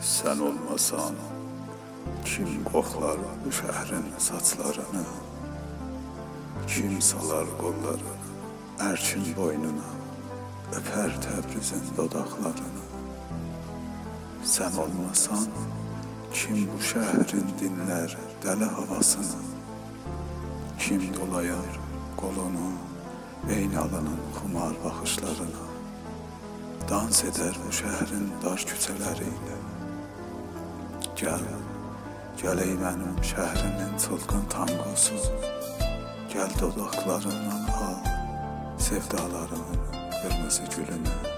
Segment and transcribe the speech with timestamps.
[0.00, 1.14] Sen olmasan
[2.24, 5.04] kim koklar bu şehrin saçlarını?
[6.66, 8.18] Kim salar kollarını
[8.78, 9.88] Erçin boynuna
[10.72, 12.84] Öper Təbrizin dodaqlarını
[14.44, 15.46] Sen olmasan
[16.32, 19.42] kim bu şehrin dinler deli havasını?
[20.78, 21.80] Kim dolayar
[22.16, 22.72] kolunu
[23.50, 25.68] Eynalının xumar baxışlarına?
[26.90, 28.66] Dans eder bu şehrin dar
[31.18, 31.78] küçəleriyle
[32.38, 35.18] Gel, gəley mənim şəhrimin çılgın tangosu.
[36.30, 37.98] Gəl dodaqlarından al
[38.78, 39.80] sevdalarımın
[40.22, 41.37] qırmızı gülünü